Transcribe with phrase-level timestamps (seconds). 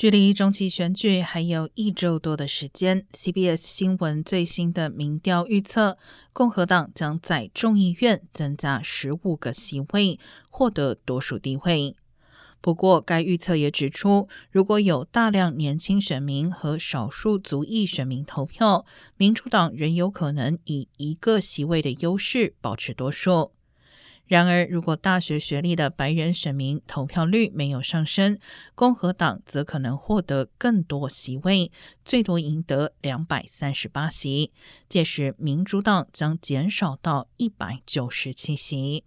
[0.00, 5.98] 距离中期选举还有一周多的时间，CBS 新闻最新的民调预测，
[6.32, 10.18] 共和党将在众议院增加十五个席位，
[10.48, 11.94] 获得多数地位。
[12.62, 18.86] 不过，该预测也指出，如果有大量年轻选民和少数族裔选民投票，
[19.18, 23.52] 民主党仍有可能以一个席位的优势保持多数。
[24.30, 28.38] 然而，如果大学学历的白人选民投票率没有上升，
[28.76, 31.72] 共和党则可能获得更多席位，
[32.04, 34.52] 最多赢得两百三十八席。
[34.88, 39.02] 届时，民主党将减少到一百九十七席。